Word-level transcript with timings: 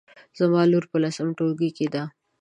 زما 0.39 0.61
لور 0.71 0.85
په 0.91 0.97
لسم 1.03 1.27
ټولګي 1.37 1.69
کې 1.77 1.87
ده 1.93 2.03